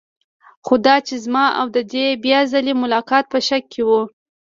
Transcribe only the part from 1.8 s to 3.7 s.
دې بیا ځلې ملاقات په شک